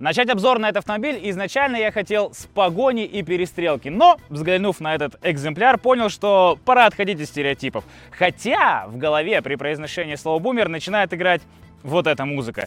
Начать 0.00 0.28
обзор 0.28 0.58
на 0.58 0.70
этот 0.70 0.78
автомобиль 0.78 1.20
изначально 1.30 1.76
я 1.76 1.92
хотел 1.92 2.34
с 2.34 2.46
погони 2.46 3.04
и 3.04 3.22
перестрелки, 3.22 3.88
но, 3.88 4.18
взглянув 4.28 4.80
на 4.80 4.92
этот 4.92 5.14
экземпляр, 5.22 5.78
понял, 5.78 6.08
что 6.08 6.58
пора 6.64 6.86
отходить 6.86 7.20
от 7.20 7.28
стереотипов. 7.28 7.84
Хотя 8.10 8.86
в 8.88 8.96
голове 8.96 9.40
при 9.40 9.54
произношении 9.54 10.16
слова 10.16 10.40
«бумер» 10.40 10.68
начинает 10.68 11.14
играть 11.14 11.42
вот 11.84 12.08
эта 12.08 12.24
музыка. 12.24 12.66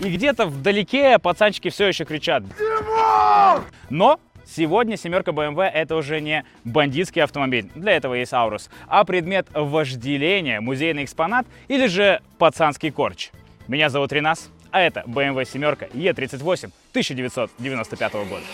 И 0.00 0.10
где-то 0.10 0.46
вдалеке 0.46 1.18
пацанчики 1.18 1.70
все 1.70 1.88
еще 1.88 2.04
кричат 2.04 2.44
Но 3.90 4.20
Сегодня 4.46 4.96
семерка 4.96 5.32
BMW 5.32 5.64
это 5.68 5.96
уже 5.96 6.20
не 6.20 6.44
бандитский 6.64 7.22
автомобиль, 7.22 7.68
для 7.74 7.92
этого 7.92 8.14
есть 8.14 8.32
Аурус, 8.32 8.70
а 8.86 9.04
предмет 9.04 9.48
вожделения, 9.52 10.60
музейный 10.60 11.04
экспонат 11.04 11.46
или 11.68 11.86
же 11.86 12.20
пацанский 12.38 12.90
корч. 12.90 13.30
Меня 13.66 13.90
зовут 13.90 14.12
Ренас, 14.12 14.48
а 14.70 14.80
это 14.80 15.02
BMW 15.06 15.44
семерка 15.44 15.86
E38 15.86 16.70
1995 16.92 18.12
года. 18.14 18.44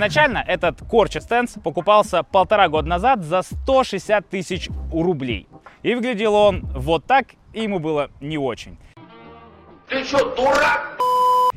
Изначально 0.00 0.42
этот 0.48 0.80
Corcha 0.80 1.20
Stance 1.20 1.60
покупался 1.60 2.22
полтора 2.22 2.70
года 2.70 2.88
назад 2.88 3.22
за 3.22 3.42
160 3.42 4.26
тысяч 4.30 4.70
рублей. 4.90 5.46
И 5.82 5.94
выглядел 5.94 6.34
он 6.34 6.62
вот 6.74 7.04
так, 7.04 7.26
и 7.52 7.64
ему 7.64 7.80
было 7.80 8.08
не 8.18 8.38
очень. 8.38 8.78
Ты 9.90 10.02
что, 10.04 10.34
дурак? 10.34 10.98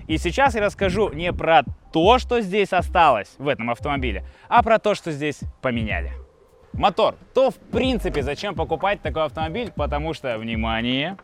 И 0.08 0.18
сейчас 0.18 0.56
я 0.56 0.62
расскажу 0.62 1.08
не 1.14 1.32
про 1.32 1.64
то, 1.94 2.20
что 2.20 2.42
здесь 2.42 2.74
осталось 2.74 3.34
в 3.38 3.48
этом 3.48 3.70
автомобиле, 3.70 4.26
а 4.50 4.62
про 4.62 4.78
то, 4.78 4.94
что 4.94 5.14
здесь 5.14 5.40
поменяли. 5.62 6.12
Мотор. 6.74 7.16
То, 7.34 7.50
в 7.50 7.56
принципе, 7.56 8.24
зачем 8.24 8.56
покупать 8.56 9.02
такой 9.02 9.24
автомобиль, 9.24 9.72
потому 9.74 10.14
что, 10.14 10.38
внимание, 10.38 11.16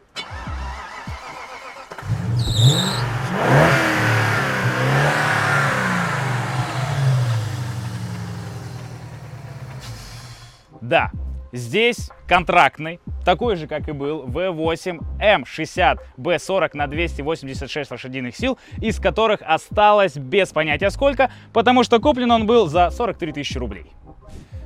Да, 10.81 11.11
здесь 11.51 12.09
контрактный, 12.27 12.99
такой 13.25 13.55
же, 13.55 13.67
как 13.67 13.87
и 13.89 13.91
был 13.91 14.25
V8 14.25 14.99
M60 15.19 15.99
B40 16.17 16.69
на 16.73 16.87
286 16.87 17.91
лошадиных 17.91 18.35
сил, 18.35 18.57
из 18.77 18.99
которых 18.99 19.41
осталось 19.43 20.15
без 20.15 20.49
понятия 20.49 20.89
сколько, 20.89 21.31
потому 21.53 21.83
что 21.83 21.99
куплен 21.99 22.31
он 22.31 22.45
был 22.45 22.67
за 22.67 22.89
43 22.91 23.33
тысячи 23.33 23.57
рублей. 23.57 23.91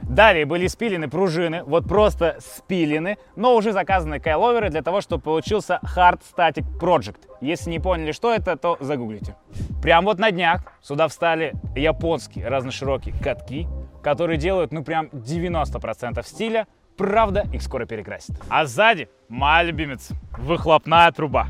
Далее 0.03 0.45
были 0.45 0.67
спилены 0.67 1.09
пружины, 1.09 1.63
вот 1.63 1.87
просто 1.87 2.37
спилены, 2.39 3.17
но 3.35 3.55
уже 3.55 3.71
заказаны 3.71 4.19
кайловеры 4.19 4.69
для 4.69 4.81
того, 4.81 5.01
чтобы 5.01 5.23
получился 5.23 5.79
Hard 5.95 6.21
Static 6.21 6.65
Project. 6.79 7.21
Если 7.41 7.71
не 7.71 7.79
поняли, 7.79 8.11
что 8.11 8.31
это, 8.31 8.57
то 8.57 8.77
загуглите. 8.79 9.35
Прям 9.81 10.05
вот 10.05 10.19
на 10.19 10.29
днях 10.29 10.61
сюда 10.81 11.07
встали 11.07 11.53
японские 11.75 12.47
разноширокие 12.47 13.15
катки, 13.15 13.67
которые 14.03 14.37
делают, 14.37 14.71
ну, 14.71 14.83
прям 14.83 15.07
90% 15.07 16.23
стиля. 16.27 16.67
Правда, 16.97 17.47
их 17.51 17.63
скоро 17.63 17.85
перекрасят. 17.85 18.35
А 18.49 18.65
сзади 18.65 19.09
моя 19.29 19.63
любимец– 19.63 20.09
выхлопная 20.37 21.11
труба. 21.11 21.47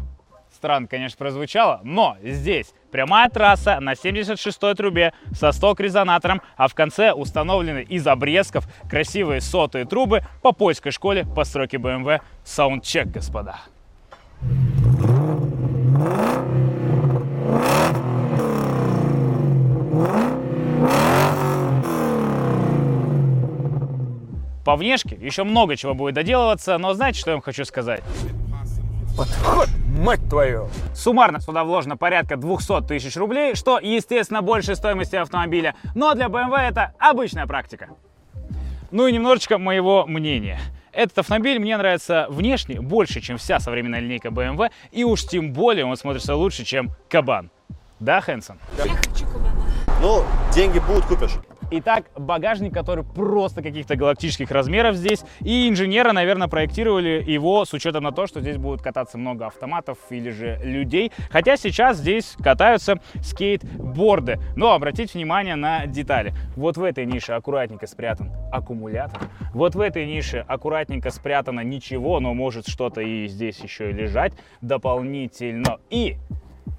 Странно, 0.54 0.88
конечно, 0.88 1.18
прозвучало, 1.18 1.82
но 1.84 2.16
здесь 2.24 2.74
прямая 2.92 3.28
трасса 3.30 3.80
на 3.82 3.94
76-й 3.94 4.76
трубе 4.76 5.12
со 5.34 5.52
сток-резонатором, 5.52 6.42
а 6.56 6.68
в 6.68 6.76
конце 6.76 7.12
установлены 7.12 7.82
из 7.82 8.08
обрезков 8.08 8.66
красивые 8.90 9.42
сотые 9.42 9.86
трубы 9.86 10.22
по 10.42 10.54
польской 10.54 10.92
школе 10.92 11.26
постройки 11.36 11.76
BMW 11.76 12.22
Soundcheck, 12.46 13.12
господа. 13.12 13.60
По 24.64 24.76
внешке 24.78 25.18
еще 25.20 25.44
много 25.44 25.76
чего 25.76 25.94
будет 25.94 26.16
доделываться, 26.16 26.78
но 26.78 26.94
знаете, 26.94 27.20
что 27.20 27.32
я 27.32 27.36
вам 27.36 27.42
хочу 27.42 27.66
сказать? 27.66 28.02
Подход, 29.18 29.68
мать 30.00 30.28
твою! 30.30 30.70
Суммарно 30.96 31.40
сюда 31.40 31.64
вложено 31.64 31.98
порядка 31.98 32.38
200 32.38 32.88
тысяч 32.88 33.16
рублей, 33.16 33.56
что, 33.56 33.78
естественно, 33.80 34.42
больше 34.42 34.76
стоимости 34.76 35.16
автомобиля, 35.16 35.76
но 35.94 36.14
для 36.16 36.28
BMW 36.28 36.58
это 36.70 36.94
обычная 36.98 37.46
практика. 37.46 37.90
Ну 38.90 39.08
и 39.08 39.12
немножечко 39.12 39.58
моего 39.58 40.06
мнения. 40.08 40.60
Этот 40.94 41.20
автомобиль 41.20 41.60
мне 41.60 41.76
нравится 41.76 42.28
внешне 42.30 42.80
больше, 42.80 43.20
чем 43.20 43.38
вся 43.38 43.60
современная 43.60 44.00
линейка 44.00 44.30
BMW, 44.30 44.72
и 44.92 45.04
уж 45.04 45.26
тем 45.26 45.52
более 45.52 45.86
он 45.86 45.98
смотрится 45.98 46.36
лучше, 46.36 46.64
чем 46.64 46.92
Кабан. 47.10 47.52
Да, 48.00 48.22
Хэнсон? 48.22 48.60
Я 48.78 48.94
хочу 48.96 49.26
кабана. 49.26 49.62
Ну, 50.02 50.24
деньги 50.54 50.80
будут, 50.80 51.06
купишь. 51.06 51.32
Итак, 51.76 52.06
багажник, 52.16 52.72
который 52.72 53.04
просто 53.04 53.64
каких-то 53.64 53.96
галактических 53.96 54.52
размеров 54.52 54.96
здесь. 54.96 55.24
И 55.40 55.68
инженеры, 55.68 56.12
наверное, 56.12 56.48
проектировали 56.48 57.24
его 57.26 57.66
с 57.66 57.74
учетом 57.74 58.04
на 58.04 58.12
то, 58.12 58.28
что 58.28 58.42
здесь 58.42 58.58
будут 58.58 58.84
кататься 58.84 59.18
много 59.18 59.48
автоматов 59.48 59.98
или 60.12 60.30
же 60.30 60.60
людей. 60.64 61.12
Хотя 61.32 61.58
сейчас 61.58 61.98
здесь 61.98 62.36
катаются 62.44 63.00
скейтборды. 63.24 64.38
Но 64.56 64.74
обратите 64.74 65.18
внимание 65.18 65.56
на 65.56 65.88
детали. 65.88 66.36
Вот 66.56 66.78
в 66.78 66.84
этой 66.84 67.08
нише 67.08 67.32
аккуратненько 67.32 67.88
спрятан 67.88 68.32
аккумулятор. 68.52 69.24
Вот 69.56 69.74
в 69.74 69.80
этой 69.80 70.06
нише 70.06 70.46
аккуратненько 70.48 71.10
спрятано 71.10 71.62
ничего, 71.62 72.20
но 72.20 72.36
может 72.36 72.68
что-то 72.68 73.02
и 73.02 73.26
здесь 73.26 73.58
еще 73.58 73.90
и 73.90 73.94
лежать 73.94 74.34
дополнительно. 74.62 75.80
И 75.90 76.18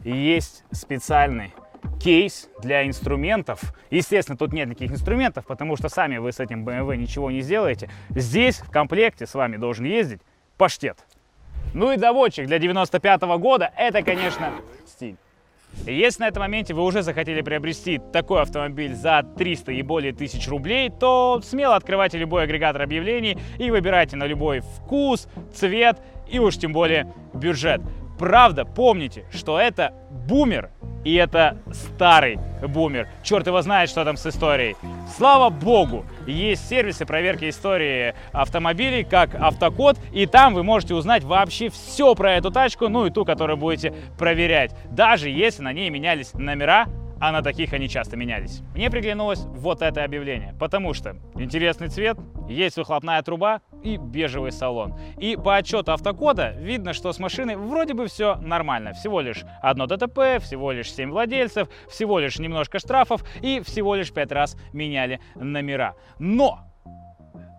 есть 0.05 0.63
специальный 0.71 1.53
кейс 1.99 2.49
для 2.63 2.87
инструментов. 2.87 3.61
Естественно, 3.91 4.37
тут 4.37 4.53
нет 4.53 4.69
никаких 4.69 4.93
инструментов, 4.93 5.47
потому 5.47 5.77
что 5.77 5.89
сами 5.89 6.19
вы 6.19 6.33
с 6.33 6.41
этим 6.41 6.67
BMW 6.67 6.97
ничего 6.97 7.31
не 7.31 7.41
сделаете. 7.41 7.91
Здесь 8.11 8.59
в 8.59 8.71
комплекте 8.71 9.27
с 9.27 9.35
вами 9.35 9.57
должен 9.57 9.85
ездить 9.85 10.21
паштет. 10.57 10.99
Ну 11.73 11.93
и 11.93 11.97
доводчик 11.97 12.47
для 12.47 12.59
95 12.59 13.23
-го 13.23 13.39
года, 13.39 13.73
это, 13.77 14.03
конечно, 14.03 14.53
стиль. 14.87 15.17
Если 15.87 16.23
на 16.23 16.29
этом 16.29 16.43
моменте 16.43 16.73
вы 16.73 16.83
уже 16.83 17.03
захотели 17.03 17.43
приобрести 17.43 18.01
такой 18.13 18.43
автомобиль 18.43 18.95
за 18.95 19.23
300 19.37 19.73
и 19.73 19.83
более 19.83 20.13
тысяч 20.13 20.49
рублей, 20.49 20.89
то 20.89 21.41
смело 21.43 21.77
открывайте 21.77 22.17
любой 22.17 22.45
агрегатор 22.45 22.83
объявлений 22.83 23.37
и 23.59 23.71
выбирайте 23.71 24.17
на 24.17 24.25
любой 24.25 24.61
вкус, 24.61 25.29
цвет 25.53 26.01
и 26.29 26.39
уж 26.39 26.57
тем 26.57 26.73
более 26.73 27.13
бюджет. 27.35 27.83
Правда, 28.25 28.65
помните, 28.65 29.27
что 29.31 29.61
это 29.61 29.93
бумер, 30.27 30.71
и 31.05 31.13
это 31.15 31.59
старый 31.75 32.39
бумер. 32.67 33.07
Черт 33.23 33.47
его 33.47 33.61
знает, 33.61 33.91
что 33.91 34.03
там 34.03 34.17
с 34.17 34.25
историей. 34.25 34.77
Слава 35.15 35.51
богу, 35.51 36.07
есть 36.27 36.67
сервисы 36.67 37.05
проверки 37.05 37.51
истории 37.51 38.15
автомобилей, 38.33 39.05
как 39.05 39.35
Автокод, 39.35 39.99
и 40.11 40.25
там 40.25 40.55
вы 40.55 40.63
можете 40.63 40.95
узнать 40.95 41.23
вообще 41.23 41.69
все 41.69 42.15
про 42.15 42.33
эту 42.37 42.51
тачку, 42.51 42.89
ну 42.89 43.05
и 43.05 43.11
ту, 43.11 43.27
которую 43.27 43.59
будете 43.59 43.93
проверять. 44.19 44.75
Даже 44.91 45.29
если 45.29 45.63
на 45.63 45.75
ней 45.75 45.91
менялись 45.91 46.33
номера, 46.33 46.87
а 47.21 47.31
на 47.31 47.43
таких 47.43 47.75
они 47.75 47.91
часто 47.91 48.17
менялись. 48.17 48.63
Мне 48.75 48.89
приглянулось 48.91 49.41
вот 49.49 49.83
это 49.83 50.03
объявление, 50.03 50.55
потому 50.59 50.95
что 50.95 51.17
интересный 51.35 51.89
цвет, 51.89 52.17
есть 52.49 52.79
выхлопная 52.79 53.23
труба 53.23 53.61
и 53.85 53.97
бежевый 53.97 54.51
салон. 54.51 54.95
И 55.19 55.37
по 55.37 55.57
отчету 55.57 55.93
автокода 55.93 56.51
видно, 56.59 56.95
что 56.95 57.13
с 57.13 57.19
машиной 57.19 57.57
вроде 57.57 57.95
бы 57.95 58.07
все 58.07 58.37
нормально. 58.37 58.95
Всего 58.95 59.21
лишь 59.21 59.45
одно 59.63 59.87
ДТП, 59.87 60.43
всего 60.43 60.73
лишь 60.73 60.93
7 60.93 61.11
владельцев, 61.11 61.69
всего 61.89 62.19
лишь 62.19 62.39
немножко 62.39 62.79
штрафов 62.79 63.25
и 63.43 63.61
всего 63.61 63.95
лишь 63.95 64.13
5 64.13 64.33
раз 64.33 64.57
меняли 64.73 65.21
номера. 65.35 65.95
Но 66.19 66.61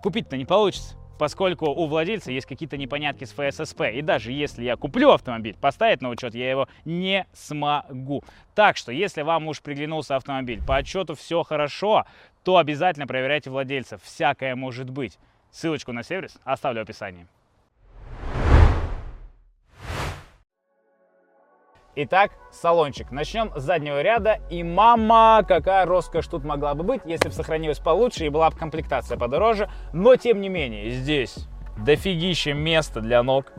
купить-то 0.02 0.36
не 0.36 0.46
получится 0.46 0.98
поскольку 1.18 1.68
у 1.68 1.88
владельца 1.88 2.32
есть 2.32 2.46
какие-то 2.46 2.78
непонятки 2.78 3.24
с 3.24 3.32
ФССП. 3.32 3.84
И 3.94 4.02
даже 4.02 4.32
если 4.32 4.64
я 4.64 4.76
куплю 4.76 5.12
автомобиль, 5.12 5.56
поставить 5.60 6.02
на 6.02 6.10
учет 6.10 6.36
я 6.36 6.50
его 6.50 6.68
не 6.84 7.26
смогу. 7.34 8.24
Так 8.54 8.78
что, 8.78 8.92
если 8.92 9.22
вам 9.22 9.48
уж 9.48 9.62
приглянулся 9.62 10.16
автомобиль, 10.16 10.62
по 10.62 10.76
отчету 10.78 11.16
все 11.16 11.44
хорошо, 11.44 12.06
то 12.44 12.58
обязательно 12.58 13.08
проверяйте 13.08 13.50
владельцев. 13.50 14.02
Всякое 14.04 14.56
может 14.56 14.90
быть. 14.90 15.18
Ссылочку 15.56 15.94
на 15.94 16.04
сервис 16.04 16.36
оставлю 16.44 16.82
в 16.82 16.84
описании. 16.84 17.28
Итак, 21.96 22.32
салончик. 22.52 23.10
Начнем 23.10 23.54
с 23.56 23.64
заднего 23.64 24.02
ряда. 24.02 24.42
И 24.50 24.64
мама, 24.64 25.46
какая 25.48 25.86
роскошь 25.86 26.28
тут 26.28 26.44
могла 26.44 26.76
бы 26.76 26.84
быть, 26.84 27.04
если 27.06 27.30
бы 27.30 27.34
сохранилась 27.34 27.80
получше 27.80 28.26
и 28.26 28.30
была 28.30 28.50
бы 28.50 28.58
комплектация 28.58 29.18
подороже. 29.18 29.70
Но, 29.94 30.18
тем 30.18 30.42
не 30.42 30.50
менее, 30.50 30.90
здесь 30.90 31.48
дофигище 31.78 32.52
места 32.52 33.00
для 33.00 33.24
ног. 33.24 33.54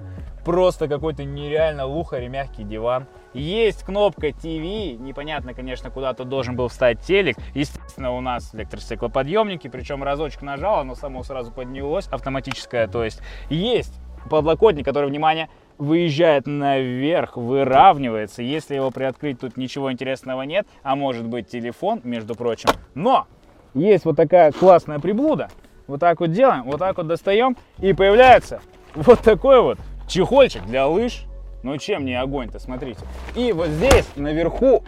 Просто 0.45 0.89
какой-то 0.89 1.25
нереально 1.25 1.87
лухарь 1.87 2.25
и 2.25 2.29
мягкий 2.29 2.65
диван. 2.65 3.07
Есть 3.37 3.85
кнопка 3.85 4.29
TV, 4.29 4.97
непонятно, 4.97 5.53
конечно, 5.53 5.91
куда 5.91 6.15
тут 6.15 6.29
должен 6.29 6.57
был 6.57 6.69
встать 6.69 7.01
телек. 7.01 7.37
Естественно, 7.55 8.13
у 8.13 8.21
нас 8.21 8.55
электростеклоподъемники, 8.55 9.69
причем 9.69 10.03
разочек 10.03 10.43
нажал, 10.43 10.81
оно 10.81 10.95
само 10.95 11.23
сразу 11.23 11.53
поднялось, 11.53 12.09
автоматическое, 12.09 12.89
то 12.89 13.05
есть 13.05 13.21
есть 13.51 13.93
подлокотник, 14.31 14.85
который, 14.85 15.09
внимание, 15.09 15.49
выезжает 15.79 16.47
наверх, 16.47 17.37
выравнивается. 17.37 18.43
Если 18.43 18.75
его 18.75 18.91
приоткрыть, 18.91 19.41
тут 19.41 19.57
ничего 19.57 19.93
интересного 19.93 20.43
нет, 20.43 20.67
а 20.83 20.97
может 20.97 21.27
быть 21.27 21.49
телефон, 21.49 22.01
между 22.05 22.35
прочим. 22.35 22.71
Но 22.95 23.27
есть 23.75 24.05
вот 24.07 24.17
такая 24.17 24.53
классная 24.53 24.99
приблуда. 24.99 25.51
Вот 25.87 26.01
так 26.01 26.21
вот 26.21 26.33
делаем, 26.33 26.65
вот 26.65 26.79
так 26.79 26.97
вот 26.97 27.07
достаем, 27.07 27.57
и 27.79 27.93
появляется 27.93 28.61
вот 28.95 29.21
такой 29.21 29.61
вот 29.61 29.79
чехольчик 30.09 30.65
для 30.65 30.87
лыж. 30.87 31.25
Ну 31.67 31.77
чем 31.79 32.05
не 32.05 32.15
огонь-то, 32.15 32.61
смотрите. 32.61 33.01
И 33.35 33.53
вот 33.53 33.67
здесь 33.67 34.09
наверху 34.15 34.85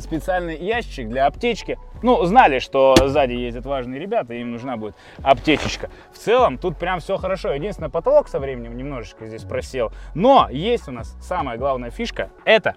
специальный 0.00 0.58
ящик 0.58 1.08
для 1.08 1.26
аптечки. 1.26 1.78
Ну, 2.02 2.24
знали, 2.24 2.58
что 2.58 2.96
сзади 3.06 3.34
ездят 3.34 3.66
важные 3.66 4.00
ребята, 4.00 4.34
им 4.34 4.50
нужна 4.50 4.76
будет 4.76 4.96
аптечечка. 5.22 5.90
В 6.12 6.18
целом, 6.18 6.58
тут 6.58 6.76
прям 6.76 6.98
все 6.98 7.18
хорошо. 7.18 7.52
Единственное, 7.52 7.88
потолок 7.88 8.26
со 8.26 8.40
временем 8.40 8.76
немножечко 8.76 9.26
здесь 9.26 9.44
просел. 9.44 9.92
Но 10.16 10.48
есть 10.50 10.88
у 10.88 10.90
нас 10.90 11.16
самая 11.20 11.56
главная 11.56 11.90
фишка, 11.90 12.30
это 12.44 12.74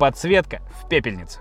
подсветка 0.00 0.60
в 0.82 0.88
пепельнице. 0.88 1.38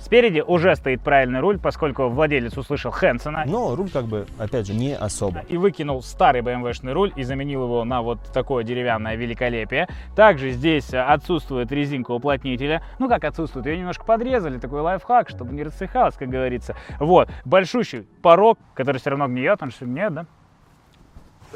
Спереди 0.00 0.40
уже 0.40 0.74
стоит 0.76 1.00
правильный 1.02 1.40
руль, 1.40 1.58
поскольку 1.58 2.08
владелец 2.08 2.56
услышал 2.56 2.90
Хэнсона 2.90 3.44
Но 3.46 3.74
руль 3.74 3.90
как 3.90 4.04
бы, 4.06 4.26
опять 4.38 4.66
же, 4.66 4.74
не 4.74 4.94
особо. 4.94 5.40
и 5.48 5.56
выкинул 5.56 6.02
старый 6.02 6.42
BMW-шный 6.42 6.92
руль 6.92 7.12
и 7.16 7.22
заменил 7.22 7.64
его 7.64 7.84
на 7.84 8.02
вот 8.02 8.18
такое 8.32 8.64
деревянное 8.64 9.14
великолепие. 9.16 9.88
Также 10.16 10.50
здесь 10.50 10.92
отсутствует 10.92 11.70
резинка 11.72 12.10
уплотнителя. 12.12 12.82
Ну 12.98 13.08
как 13.08 13.24
отсутствует? 13.24 13.66
Ее 13.66 13.78
немножко 13.78 14.04
подрезали, 14.04 14.58
такой 14.58 14.80
лайфхак, 14.80 15.28
чтобы 15.28 15.54
не 15.54 15.62
рассыхалось, 15.62 16.14
как 16.16 16.28
говорится. 16.28 16.76
Вот, 16.98 17.28
большущий 17.44 18.02
порог, 18.22 18.58
который 18.74 18.98
все 18.98 19.10
равно 19.10 19.28
гниет, 19.28 19.62
он 19.62 19.70
что 19.70 19.86
гниет, 19.86 20.12
да? 20.14 20.26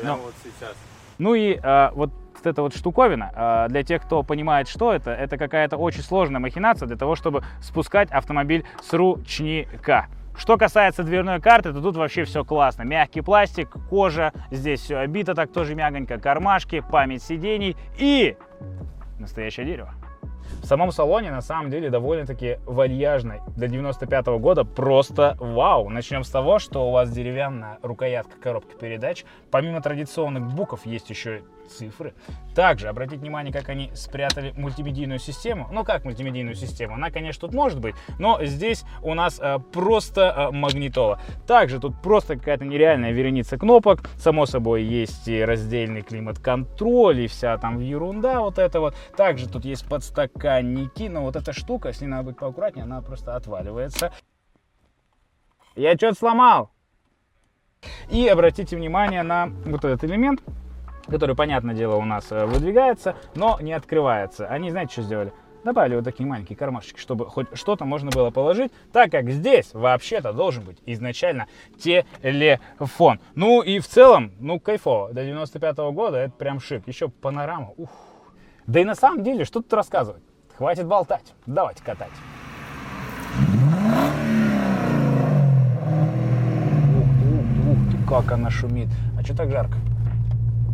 Прямо 0.01 0.19
вот 0.23 0.35
сейчас. 0.43 0.75
Ну 1.19 1.35
и 1.35 1.59
э, 1.63 1.91
вот 1.95 2.11
эта 2.47 2.63
вот 2.63 2.75
штуковина, 2.75 3.33
э, 3.35 3.67
для 3.69 3.83
тех, 3.83 4.03
кто 4.03 4.23
понимает, 4.23 4.69
что 4.69 4.93
это, 4.93 5.11
это 5.11 5.37
какая-то 5.37 5.77
очень 5.77 6.03
сложная 6.03 6.41
махинация 6.41 6.87
для 6.87 6.97
того, 6.97 7.17
чтобы 7.17 7.43
спускать 7.61 8.11
автомобиль 8.11 8.65
с 8.83 8.93
ручника. 8.93 10.07
Что 10.37 10.59
касается 10.59 11.03
дверной 11.03 11.41
карты, 11.41 11.73
то 11.73 11.81
тут 11.81 11.97
вообще 11.97 12.25
все 12.25 12.45
классно. 12.45 12.83
Мягкий 12.83 13.23
пластик, 13.23 13.71
кожа, 13.89 14.33
здесь 14.51 14.81
все 14.81 14.99
обито 14.99 15.35
так 15.35 15.51
тоже 15.51 15.75
мягонько, 15.75 16.19
кармашки, 16.19 16.81
память 16.81 17.23
сидений 17.23 17.75
и 17.97 18.37
настоящее 19.19 19.65
дерево. 19.65 19.95
В 20.63 20.67
самом 20.67 20.93
салоне 20.93 21.31
на 21.31 21.43
самом 21.43 21.71
деле 21.71 21.91
довольно-таки 21.91 22.59
вальяжный. 22.65 23.41
До 23.57 23.69
95 23.69 24.27
года 24.39 24.65
просто 24.65 25.37
вау. 25.41 25.89
Начнем 25.89 26.25
с 26.25 26.31
того, 26.31 26.59
что 26.59 26.89
у 26.89 26.93
вас 26.93 27.11
деревянная 27.11 27.79
рукоятка 27.83 28.37
коробки 28.41 28.77
передач. 28.77 29.25
Помимо 29.51 29.81
традиционных 29.81 30.45
букв 30.55 30.87
есть 30.87 31.11
еще 31.11 31.43
цифры. 31.67 32.15
Также 32.55 32.89
обратите 32.89 33.19
внимание, 33.19 33.53
как 33.53 33.69
они 33.69 33.91
спрятали 33.95 34.53
мультимедийную 34.57 35.19
систему. 35.19 35.69
Ну 35.73 35.85
как 35.85 36.05
мультимедийную 36.05 36.55
систему? 36.55 36.95
Она, 36.95 37.11
конечно, 37.11 37.43
тут 37.49 37.55
может 37.55 37.81
быть, 37.81 37.95
но 38.19 38.43
здесь 38.45 38.85
у 39.03 39.15
нас 39.15 39.39
э, 39.41 39.59
просто 39.73 40.35
э, 40.37 40.51
магнитола. 40.53 41.21
Также 41.47 41.81
тут 41.81 42.01
просто 42.01 42.37
какая-то 42.37 42.65
нереальная 42.65 43.13
вереница 43.13 43.59
кнопок. 43.59 44.09
Само 44.19 44.47
собой 44.47 44.85
есть 44.85 45.29
и 45.29 45.43
раздельный 45.43 46.03
климат-контроль 46.03 47.21
и 47.21 47.27
вся 47.27 47.59
там 47.59 47.81
ерунда 47.81 48.41
вот 48.41 48.59
это 48.59 48.81
вот. 48.81 48.95
Также 49.17 49.49
тут 49.49 49.65
есть 49.65 49.87
подстаканники, 50.37 51.09
но 51.09 51.23
вот 51.23 51.37
эта 51.37 51.53
штука, 51.53 51.93
с 51.93 52.01
ней 52.01 52.07
надо 52.07 52.25
быть 52.25 52.37
поаккуратнее, 52.37 52.85
она 52.85 53.01
просто 53.01 53.35
отваливается. 53.35 54.13
Я 55.75 55.95
что-то 55.95 56.19
сломал. 56.19 56.71
И 58.11 58.27
обратите 58.27 58.77
внимание 58.77 59.23
на 59.23 59.49
вот 59.65 59.85
этот 59.85 60.05
элемент 60.05 60.43
который, 61.09 61.37
понятное 61.37 61.73
дело, 61.73 61.95
у 61.95 62.05
нас 62.05 62.33
э, 62.33 62.47
выдвигается, 62.47 63.15
но 63.37 63.61
не 63.61 63.73
открывается. 63.73 64.49
Они, 64.49 64.73
знаете, 64.73 64.95
что 64.95 65.03
сделали? 65.03 65.33
Добавили 65.63 65.95
вот 65.95 66.05
такие 66.05 66.29
маленькие 66.29 66.57
кармашечки, 66.57 66.99
чтобы 66.99 67.27
хоть 67.27 67.47
что-то 67.53 67.85
можно 67.85 68.11
было 68.11 68.31
положить, 68.31 68.73
так 68.93 69.13
как 69.13 69.31
здесь 69.31 69.73
вообще-то 69.73 70.33
должен 70.33 70.65
быть 70.65 70.79
изначально 70.85 71.47
телефон. 71.79 73.21
Ну 73.37 73.63
и 73.63 73.79
в 73.79 73.87
целом, 73.87 74.33
ну 74.41 74.59
кайфово. 74.59 75.13
До 75.13 75.25
95 75.25 75.79
-го 75.79 75.93
года 75.93 76.17
это 76.17 76.33
прям 76.33 76.59
шик. 76.59 76.89
Еще 76.89 77.09
панорама. 77.09 77.73
Ух. 77.77 77.91
Да 78.67 78.81
и 78.81 78.85
на 78.85 78.97
самом 78.97 79.23
деле, 79.23 79.45
что 79.45 79.63
тут 79.63 79.73
рассказывать? 79.73 80.25
Хватит 80.59 80.87
болтать. 80.87 81.35
Давайте 81.45 81.83
катать. 81.85 82.09
Ух 87.69 87.91
ты, 87.91 87.99
как 88.09 88.33
она 88.33 88.49
шумит. 88.49 88.89
А 89.19 89.23
что 89.23 89.37
так 89.37 89.51
жарко? 89.51 89.77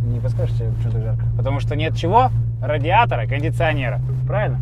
Не 0.05 0.21
подскажете, 0.21 0.71
почему 0.77 0.93
так 0.93 1.03
жарко? 1.03 1.25
Потому 1.37 1.59
что 1.59 1.75
нет 1.75 1.97
чего? 1.97 2.31
Радиатора, 2.63 3.27
кондиционера. 3.27 4.01
Правильно? 4.25 4.61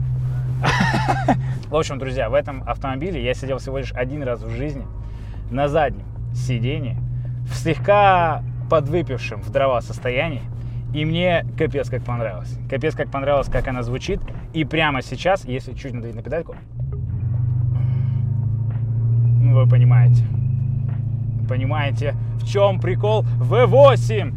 В 1.68 1.76
общем, 1.76 1.98
друзья, 1.98 2.30
в 2.30 2.34
этом 2.34 2.62
автомобиле 2.66 3.22
я 3.22 3.34
сидел 3.34 3.58
всего 3.58 3.76
лишь 3.76 3.92
один 3.92 4.22
раз 4.22 4.42
в 4.42 4.48
жизни 4.50 4.86
на 5.50 5.68
заднем 5.68 6.06
сидении, 6.34 6.96
в 7.46 7.54
слегка 7.56 8.42
подвыпившем 8.70 9.42
в 9.42 9.50
дрова 9.50 9.82
состоянии. 9.82 10.42
И 10.92 11.04
мне 11.04 11.44
капец 11.56 11.88
как 11.88 12.02
понравилось. 12.02 12.58
Капец 12.68 12.94
как 12.94 13.10
понравилось, 13.10 13.48
как 13.48 13.68
она 13.68 13.82
звучит. 13.82 14.20
И 14.52 14.64
прямо 14.64 15.02
сейчас, 15.02 15.44
если 15.44 15.72
чуть 15.74 15.94
надавить 15.94 16.16
на 16.16 16.22
педальку, 16.22 16.56
ну 19.40 19.54
вы 19.54 19.68
понимаете. 19.68 20.24
Понимаете, 21.48 22.14
в 22.40 22.46
чем 22.46 22.80
прикол 22.80 23.24
V8? 23.38 24.34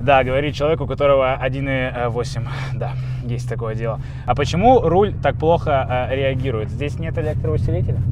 Да, 0.00 0.22
говорит 0.22 0.54
человек, 0.54 0.80
у 0.80 0.86
которого 0.86 1.38
1.8. 1.42 2.46
Да, 2.74 2.92
есть 3.24 3.48
такое 3.48 3.74
дело. 3.74 4.00
А 4.26 4.34
почему 4.34 4.80
руль 4.80 5.14
так 5.14 5.36
плохо 5.38 6.08
э, 6.10 6.16
реагирует? 6.16 6.68
Здесь 6.68 6.98
нет 6.98 7.16
электроусилителя? 7.16 8.02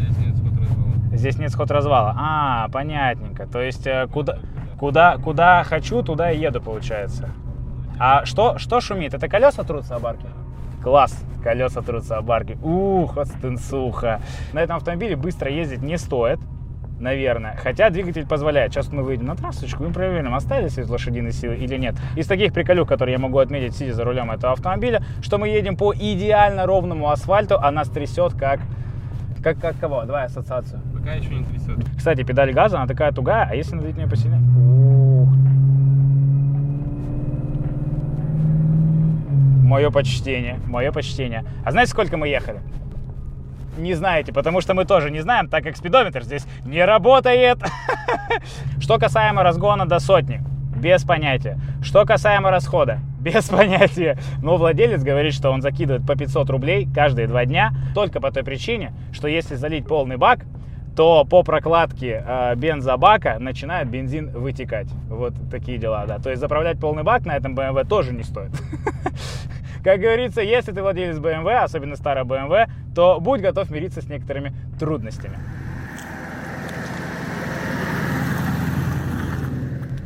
Здесь 0.00 0.18
нет 0.18 0.36
сход 0.36 0.58
развала. 0.58 1.16
Здесь 1.16 1.38
нет 1.38 1.50
сход 1.52 1.70
развала. 1.70 2.14
А, 2.18 2.68
понятненько. 2.70 3.46
То 3.46 3.60
есть 3.60 3.86
э, 3.86 4.08
куда, 4.12 4.38
куда, 4.78 5.16
куда 5.18 5.64
хочу, 5.64 6.02
туда 6.02 6.30
и 6.30 6.38
еду, 6.38 6.60
получается. 6.60 7.30
А 7.98 8.24
что, 8.26 8.58
что 8.58 8.80
шумит? 8.80 9.14
Это 9.14 9.28
колеса 9.28 9.62
трутся 9.62 9.96
об 9.96 10.06
арки? 10.06 10.26
Класс, 10.82 11.18
колеса 11.42 11.82
трутся 11.82 12.18
об 12.18 12.30
арки. 12.30 12.58
Ух, 12.62 13.16
отстынсуха. 13.16 14.20
На 14.52 14.62
этом 14.62 14.76
автомобиле 14.76 15.16
быстро 15.16 15.50
ездить 15.50 15.82
не 15.82 15.96
стоит 15.96 16.38
наверное. 16.98 17.56
Хотя 17.62 17.90
двигатель 17.90 18.26
позволяет. 18.26 18.72
Сейчас 18.72 18.90
мы 18.92 19.02
выйдем 19.02 19.26
на 19.26 19.36
трассочку 19.36 19.84
и 19.84 19.92
проверим, 19.92 20.34
остались 20.34 20.78
из 20.78 20.88
лошадиной 20.88 21.32
силы 21.32 21.56
или 21.56 21.76
нет. 21.76 21.94
Из 22.16 22.26
таких 22.26 22.52
приколюк, 22.52 22.88
которые 22.88 23.14
я 23.14 23.18
могу 23.18 23.38
отметить, 23.38 23.76
сидя 23.76 23.94
за 23.94 24.04
рулем 24.04 24.30
этого 24.30 24.52
автомобиля, 24.52 25.02
что 25.22 25.38
мы 25.38 25.48
едем 25.48 25.76
по 25.76 25.94
идеально 25.94 26.66
ровному 26.66 27.10
асфальту, 27.10 27.58
а 27.58 27.70
нас 27.70 27.88
трясет 27.88 28.34
как... 28.34 28.60
Как, 29.46 29.60
как 29.60 29.78
кого? 29.78 30.02
Давай 30.02 30.24
ассоциацию. 30.24 30.80
Пока 30.92 31.12
еще 31.12 31.32
не 31.32 31.44
трясет. 31.44 31.78
Кстати, 31.96 32.24
педаль 32.24 32.52
газа, 32.52 32.78
она 32.78 32.88
такая 32.88 33.12
тугая, 33.12 33.46
а 33.48 33.54
если 33.54 33.76
надавить 33.76 33.94
на 33.94 34.00
нее 34.00 34.10
посильнее? 34.10 34.40
Ух. 34.40 35.28
Мое 39.62 39.92
почтение, 39.92 40.58
мое 40.66 40.90
почтение. 40.90 41.44
А 41.64 41.70
знаете, 41.70 41.92
сколько 41.92 42.16
мы 42.16 42.26
ехали? 42.26 42.60
не 43.78 43.94
знаете, 43.94 44.32
потому 44.32 44.60
что 44.60 44.74
мы 44.74 44.84
тоже 44.84 45.12
не 45.12 45.20
знаем, 45.20 45.48
так 45.48 45.62
как 45.62 45.76
спидометр 45.76 46.24
здесь 46.24 46.44
не 46.64 46.84
работает. 46.84 47.58
Что 48.80 48.98
касаемо 48.98 49.44
разгона 49.44 49.86
до 49.86 50.00
сотни, 50.00 50.42
без 50.74 51.04
понятия. 51.04 51.60
Что 51.82 52.04
касаемо 52.04 52.50
расхода, 52.50 52.98
без 53.26 53.48
понятия. 53.48 54.16
Но 54.40 54.56
владелец 54.56 55.02
говорит, 55.02 55.34
что 55.34 55.50
он 55.50 55.62
закидывает 55.62 56.06
по 56.06 56.16
500 56.16 56.48
рублей 56.50 56.88
каждые 56.94 57.26
два 57.26 57.44
дня, 57.44 57.72
только 57.94 58.20
по 58.20 58.30
той 58.30 58.44
причине, 58.44 58.92
что 59.12 59.26
если 59.28 59.56
залить 59.56 59.86
полный 59.86 60.16
бак, 60.16 60.40
то 60.96 61.24
по 61.24 61.42
прокладке 61.42 62.24
э, 62.26 62.54
бензобака 62.56 63.38
начинает 63.38 63.88
бензин 63.90 64.30
вытекать. 64.30 64.88
Вот 65.10 65.34
такие 65.50 65.76
дела, 65.76 66.06
да. 66.06 66.18
То 66.18 66.30
есть 66.30 66.40
заправлять 66.40 66.78
полный 66.78 67.02
бак 67.02 67.26
на 67.26 67.36
этом 67.36 67.54
BMW 67.54 67.86
тоже 67.86 68.14
не 68.14 68.22
стоит. 68.22 68.50
Как 69.84 70.00
говорится, 70.00 70.40
если 70.40 70.72
ты 70.72 70.82
владелец 70.82 71.18
BMW, 71.18 71.58
особенно 71.58 71.96
старая 71.96 72.24
BMW, 72.24 72.68
то 72.94 73.20
будь 73.20 73.40
готов 73.40 73.70
мириться 73.70 74.00
с 74.00 74.08
некоторыми 74.08 74.54
трудностями. 74.80 75.38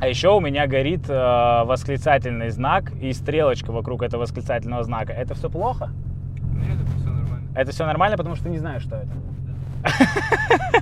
А 0.01 0.07
еще 0.07 0.31
у 0.31 0.41
меня 0.41 0.67
горит 0.67 1.09
э, 1.11 1.63
восклицательный 1.65 2.49
знак 2.51 2.91
и 3.01 3.13
стрелочка 3.13 3.71
вокруг 3.71 4.03
этого 4.03 4.23
восклицательного 4.23 4.83
знака. 4.83 5.13
Это 5.13 5.35
все 5.35 5.51
плохо? 5.51 5.91
Нет, 6.55 6.79
это 6.81 6.97
все 6.99 7.11
нормально. 7.11 7.49
Это 7.55 7.71
все 7.73 7.87
нормально, 7.87 8.17
потому 8.17 8.35
что 8.35 8.45
ты 8.45 8.51
не 8.51 8.59
знаешь, 8.59 8.83
что 8.83 8.97
это. 8.97 9.11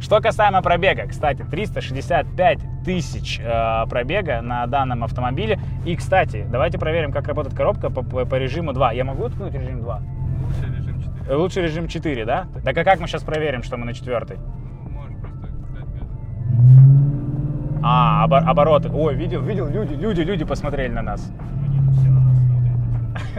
Что 0.00 0.20
касаемо 0.20 0.60
пробега, 0.62 1.06
кстати, 1.06 1.44
365 1.48 2.58
тысяч 2.84 3.38
э, 3.40 3.84
пробега 3.88 4.40
на 4.40 4.66
данном 4.66 5.04
автомобиле. 5.04 5.60
И, 5.84 5.94
кстати, 5.94 6.46
давайте 6.50 6.78
проверим, 6.78 7.12
как 7.12 7.28
работает 7.28 7.54
коробка 7.56 7.90
по, 7.90 8.02
по- 8.02 8.24
по 8.24 8.34
режиму 8.36 8.72
2. 8.72 8.92
Я 8.92 9.04
могу 9.04 9.28
ткнуть 9.28 9.54
режим 9.54 9.82
2? 9.82 10.00
Лучше 10.48 10.66
режим 10.66 11.00
4. 11.00 11.12
Э, 11.28 11.34
Лучше 11.36 11.62
режим 11.62 11.86
4, 11.88 12.24
да? 12.24 12.46
Так 12.64 12.76
а 12.78 12.82
как 12.84 12.98
мы 12.98 13.06
сейчас 13.06 13.22
проверим, 13.22 13.62
что 13.62 13.76
мы 13.76 13.84
на 13.84 13.94
четвертой? 13.94 14.38
А, 18.20 18.24
обо- 18.24 18.38
обороты. 18.38 18.90
Ой, 18.90 19.14
видел, 19.14 19.40
видел, 19.40 19.66
люди, 19.66 19.94
люди, 19.94 20.20
люди 20.20 20.44
посмотрели 20.44 20.92
на 20.92 21.00
нас. 21.00 21.32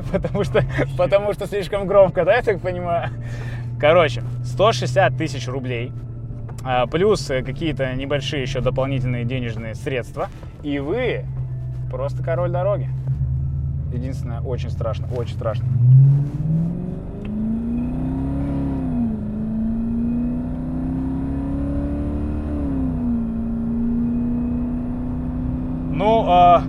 Потому 0.12 0.44
что, 0.44 0.64
потому 0.98 1.34
что 1.34 1.46
слишком 1.46 1.86
громко, 1.86 2.26
да, 2.26 2.36
я 2.36 2.42
так 2.42 2.60
понимаю? 2.62 3.10
Короче, 3.80 4.24
160 4.44 5.16
тысяч 5.18 5.48
рублей, 5.48 5.92
а, 6.64 6.88
плюс 6.88 7.30
э, 7.30 7.44
какие-то 7.44 7.94
небольшие 7.94 8.42
еще 8.42 8.62
дополнительные 8.62 9.24
денежные 9.24 9.76
средства, 9.76 10.30
и 10.64 10.80
вы 10.80 11.26
просто 11.92 12.24
король 12.24 12.50
дороги. 12.52 12.90
Единственное, 13.94 14.42
очень 14.42 14.72
страшно, 14.72 15.08
очень 15.16 15.36
страшно. 15.36 15.68
Ну, 26.22 26.30
а, 26.30 26.64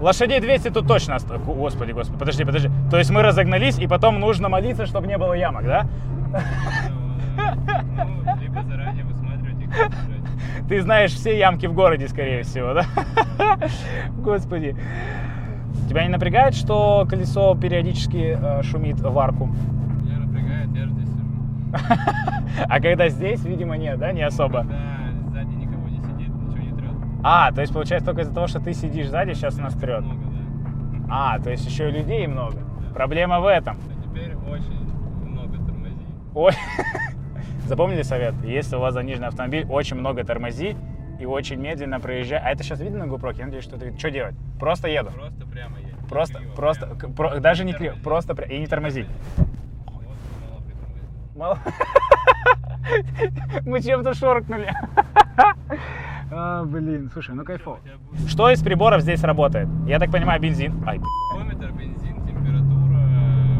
лошадей 0.00 0.40
200 0.40 0.70
тут 0.70 0.88
точно 0.88 1.16
Господи, 1.46 1.92
господи, 1.92 2.18
подожди, 2.18 2.44
подожди. 2.44 2.70
То 2.90 2.98
есть 2.98 3.10
мы 3.10 3.22
разогнались, 3.22 3.78
и 3.78 3.86
потом 3.86 4.18
нужно 4.18 4.48
молиться, 4.48 4.86
чтобы 4.86 5.06
не 5.06 5.16
было 5.16 5.34
ямок, 5.34 5.64
да? 5.64 5.86
Ну, 6.88 8.34
либо 8.40 8.62
заранее 8.64 9.04
высматривать. 9.04 9.56
Ты 10.68 10.82
знаешь 10.82 11.12
все 11.12 11.38
ямки 11.38 11.66
в 11.66 11.72
городе, 11.74 12.08
скорее 12.08 12.42
всего, 12.42 12.74
да? 12.74 12.84
Господи. 14.18 14.76
Тебя 15.88 16.02
не 16.02 16.08
напрягает, 16.08 16.54
что 16.54 17.06
колесо 17.08 17.54
периодически 17.54 18.36
э, 18.40 18.62
шумит 18.64 19.00
в 19.00 19.16
арку? 19.18 19.46
Меня 20.02 20.18
напрягает, 20.18 20.68
я 20.74 20.84
же 20.86 20.90
здесь 20.90 21.08
сижу. 21.08 22.66
А 22.68 22.80
когда 22.80 23.08
здесь, 23.08 23.44
видимо, 23.44 23.76
нет, 23.76 23.98
да, 23.98 24.10
не 24.10 24.22
особо? 24.22 24.64
Да, 24.64 24.76
сзади 25.30 25.54
никого 25.54 25.86
не 25.88 25.98
сидит, 25.98 26.28
ничего 26.28 26.56
не 26.56 26.72
трет. 26.72 26.90
А, 27.28 27.50
то 27.50 27.60
есть 27.60 27.72
получается 27.72 28.06
только 28.06 28.22
из-за 28.22 28.32
того, 28.32 28.46
что 28.46 28.60
ты 28.60 28.72
сидишь 28.72 29.08
сзади, 29.08 29.32
сейчас 29.32 29.58
нас 29.58 29.74
трет. 29.74 30.02
Много, 30.02 30.20
да. 30.30 31.06
А, 31.10 31.38
то 31.40 31.50
есть 31.50 31.66
еще 31.66 31.88
и 31.88 31.92
людей 31.92 32.24
много. 32.28 32.58
Проблема 32.94 33.40
в 33.40 33.46
этом. 33.46 33.76
А 33.76 34.08
теперь 34.08 34.36
очень 34.36 34.78
много 35.24 35.56
тормози. 35.56 36.06
Ой. 36.36 36.52
Запомнили 37.66 38.02
совет? 38.02 38.34
Если 38.44 38.76
у 38.76 38.78
вас 38.78 38.94
заниженный 38.94 39.26
автомобиль, 39.26 39.66
очень 39.68 39.96
много 39.96 40.22
тормози 40.22 40.76
и 41.18 41.26
очень 41.26 41.58
медленно 41.58 41.98
проезжай. 41.98 42.38
А 42.38 42.50
это 42.52 42.62
сейчас 42.62 42.80
видно 42.80 43.04
на 43.06 43.10
GoPro? 43.12 43.36
Я 43.36 43.46
надеюсь, 43.46 43.64
что 43.64 43.74
это 43.74 43.86
видно. 43.86 43.98
Что 43.98 44.10
делать? 44.12 44.36
Просто 44.60 44.86
еду. 44.86 45.10
Просто 45.10 45.46
прямо. 45.46 45.78
Не 45.80 46.08
Просто, 46.08 46.38
криво, 46.38 46.54
просто, 46.54 46.86
прямо. 46.86 47.12
про- 47.14 47.40
даже 47.40 47.64
не 47.64 47.72
криво, 47.72 47.94
тормози. 47.94 48.04
просто 48.04 48.32
пря- 48.34 48.54
и 48.54 48.58
не 48.60 48.66
тормози. 48.68 49.06
Вот. 49.86 50.04
Мало. 51.34 51.58
Мы 53.66 53.82
чем-то 53.82 54.14
шоркнули. 54.14 54.70
А, 56.30 56.64
блин, 56.64 57.08
слушай, 57.12 57.34
ну 57.34 57.44
кайфово. 57.44 57.78
Что 58.26 58.50
из 58.50 58.60
приборов 58.60 59.02
здесь 59.02 59.22
работает? 59.22 59.68
Я 59.86 59.98
так 59.98 60.10
понимаю, 60.10 60.40
бензин. 60.40 60.82
Ай, 60.86 60.98
б***ь. 60.98 61.06
Термометр, 61.36 61.72
бензин, 61.72 62.16
температура, 62.26 62.98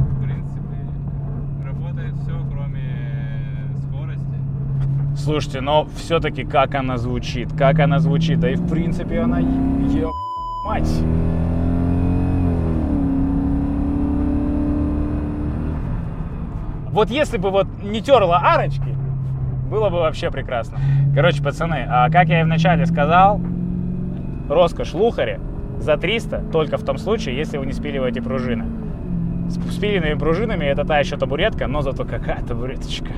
в 0.01 0.23
принципе, 0.23 1.65
работает 1.65 2.15
все, 2.17 2.33
кроме 2.51 3.71
скорости. 3.83 5.17
Слушайте, 5.17 5.61
но 5.61 5.87
все-таки 5.97 6.45
как 6.45 6.75
она 6.75 6.99
звучит, 6.99 7.53
как 7.57 7.79
она 7.79 8.01
звучит, 8.01 8.41
да 8.41 8.51
и 8.51 8.57
в 8.57 8.69
принципе 8.69 9.21
она 9.21 9.39
е- 9.39 10.11
мать. 10.65 10.91
Вот 16.91 17.11
если 17.11 17.37
бы 17.37 17.51
вот 17.51 17.67
не 17.83 18.01
терла 18.01 18.39
арочки, 18.39 18.95
было 19.67 19.91
бы 19.91 19.99
вообще 19.99 20.31
прекрасно. 20.31 20.79
Короче, 21.15 21.43
пацаны, 21.43 21.87
а 21.89 22.11
как 22.11 22.29
я 22.29 22.41
и 22.41 22.45
вначале 22.45 22.87
сказал, 22.87 23.41
роскошь 24.49 24.95
лухари 24.95 25.41
за 25.79 25.97
300 25.97 26.45
только 26.53 26.77
в 26.77 26.85
том 26.85 26.99
случае, 26.99 27.37
если 27.37 27.59
вы 27.59 27.67
не 27.67 27.73
спиливаете 27.73 28.23
пружины. 28.23 28.65
С 29.49 29.75
спиленными 29.75 30.19
пружинами 30.19 30.65
это 30.65 30.85
та 30.85 30.99
еще 30.99 31.17
табуретка, 31.17 31.67
но 31.67 31.81
зато 31.83 32.05
какая 32.05 32.43
табуреточка. 32.43 33.13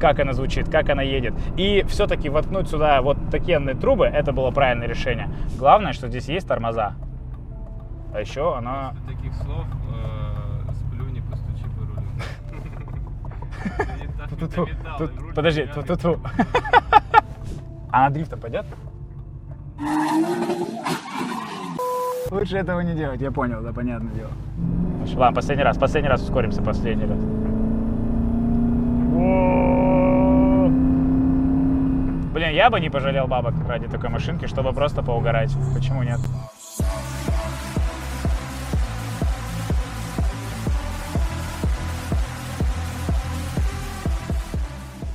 Как 0.00 0.18
она 0.20 0.32
звучит, 0.32 0.68
как 0.68 0.88
она 0.90 1.02
едет. 1.02 1.34
И 1.56 1.84
все-таки 1.88 2.28
воткнуть 2.28 2.68
сюда 2.68 3.00
вот 3.02 3.18
такие 3.30 3.58
трубы, 3.74 4.06
это 4.06 4.32
было 4.32 4.50
правильное 4.50 4.88
решение. 4.88 5.28
Главное, 5.58 5.92
что 5.92 6.08
здесь 6.08 6.28
есть 6.28 6.48
тормоза. 6.48 6.94
А 8.12 8.20
еще 8.20 8.56
она... 8.56 8.92
После 8.92 9.16
таких 9.16 9.34
слов 9.34 9.66
э, 9.92 10.72
сплю, 10.72 11.04
не 11.10 11.20
постучи 11.20 11.64
по 11.76 11.80
рулю. 11.80 12.02
Ту-ту-ту. 14.38 14.68
Тут- 14.98 15.34
Подожди, 15.34 15.66
ту-ту-ту. 15.74 16.18
А 17.90 18.00
на 18.08 18.10
дрифта 18.10 18.36
пойдет? 18.36 18.64
Лучше 22.30 22.56
этого 22.56 22.80
не 22.80 22.94
делать, 22.94 23.20
я 23.20 23.30
понял, 23.30 23.62
да, 23.62 23.72
понятное 23.72 24.12
дело. 24.12 24.30
Ладно, 25.16 25.34
последний 25.36 25.64
раз, 25.64 25.78
последний 25.78 26.08
раз 26.08 26.22
ускоримся, 26.22 26.62
последний 26.62 27.06
раз. 27.06 27.18
Блин, 32.32 32.50
я 32.52 32.68
бы 32.70 32.80
не 32.80 32.90
пожалел 32.90 33.28
бабок 33.28 33.54
ради 33.68 33.86
такой 33.86 34.08
машинки, 34.10 34.46
чтобы 34.46 34.72
просто 34.72 35.02
поугарать. 35.02 35.54
Почему 35.74 36.02
нет? 36.02 36.18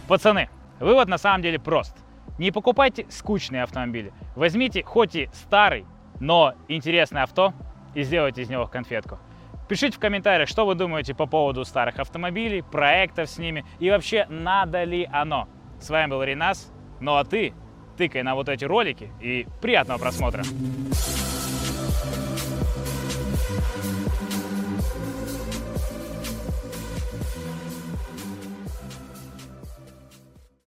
Пацаны, 0.10 0.50
вывод 0.80 1.08
на 1.08 1.20
самом 1.20 1.44
деле 1.44 1.60
прост. 1.60 1.96
Не 2.40 2.50
покупайте 2.50 3.06
скучные 3.10 3.62
автомобили. 3.62 4.12
Возьмите 4.36 4.84
хоть 4.84 5.16
и 5.16 5.30
старый, 5.34 5.86
но 6.20 6.56
интересное 6.68 7.22
авто 7.22 7.54
и 7.94 8.02
сделайте 8.02 8.42
из 8.42 8.50
него 8.50 8.66
конфетку. 8.66 9.20
Пишите 9.68 9.96
в 9.96 10.00
комментариях, 10.00 10.50
что 10.50 10.66
вы 10.66 10.74
думаете 10.74 11.14
по 11.14 11.28
поводу 11.28 11.64
старых 11.64 12.00
автомобилей, 12.00 12.64
проектов 12.64 13.30
с 13.30 13.38
ними 13.38 13.64
и 13.78 13.92
вообще 13.92 14.26
надо 14.30 14.84
ли 14.84 15.08
оно. 15.14 15.48
С 15.80 15.92
вами 15.92 16.10
был 16.10 16.24
Ренас. 16.24 16.72
Ну 17.00 17.16
а 17.16 17.24
ты 17.24 17.54
тыкай 17.96 18.24
на 18.24 18.34
вот 18.34 18.50
эти 18.50 18.66
ролики 18.66 19.12
и 19.22 19.46
приятного 19.62 20.00
просмотра. 20.00 20.42